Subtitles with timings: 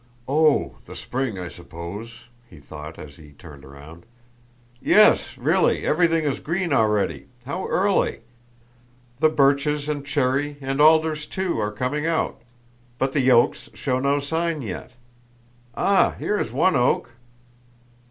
[0.27, 4.07] "Oh, the spring, I suppose," he thought as he turned round.
[4.81, 7.27] "Yes, really everything is green already....
[7.45, 8.21] How early!
[9.19, 12.41] The birches and cherry and alders too are coming out....
[12.97, 14.93] But the oaks show no sign yet.
[15.77, 17.11] Ah, here is one oak!"